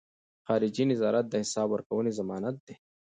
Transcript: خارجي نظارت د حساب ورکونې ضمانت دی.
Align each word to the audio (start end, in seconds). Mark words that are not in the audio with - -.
خارجي 0.45 0.83
نظارت 0.91 1.25
د 1.29 1.33
حساب 1.43 1.67
ورکونې 1.71 2.11
ضمانت 2.19 2.55
دی. 2.65 2.75